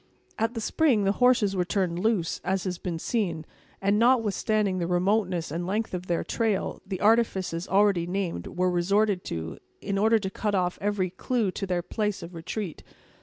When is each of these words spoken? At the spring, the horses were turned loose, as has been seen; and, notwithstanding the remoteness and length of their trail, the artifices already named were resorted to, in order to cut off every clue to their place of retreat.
At 0.39 0.55
the 0.55 0.61
spring, 0.61 1.03
the 1.03 1.11
horses 1.11 1.55
were 1.55 1.63
turned 1.63 1.99
loose, 1.99 2.41
as 2.43 2.63
has 2.63 2.79
been 2.79 2.97
seen; 2.97 3.45
and, 3.79 3.99
notwithstanding 3.99 4.79
the 4.79 4.87
remoteness 4.87 5.51
and 5.51 5.67
length 5.67 5.93
of 5.93 6.07
their 6.07 6.23
trail, 6.23 6.81
the 6.83 6.99
artifices 6.99 7.67
already 7.67 8.07
named 8.07 8.47
were 8.47 8.71
resorted 8.71 9.23
to, 9.25 9.59
in 9.79 9.99
order 9.99 10.17
to 10.17 10.31
cut 10.31 10.55
off 10.55 10.79
every 10.81 11.11
clue 11.11 11.51
to 11.51 11.67
their 11.67 11.83
place 11.83 12.23
of 12.23 12.33
retreat. 12.33 12.81